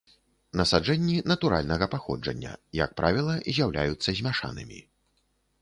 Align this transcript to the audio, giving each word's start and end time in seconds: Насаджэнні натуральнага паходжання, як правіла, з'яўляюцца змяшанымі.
Насаджэнні 0.59 1.17
натуральнага 1.31 1.85
паходжання, 1.93 2.53
як 2.83 2.97
правіла, 3.03 3.37
з'яўляюцца 3.59 4.09
змяшанымі. 4.23 4.79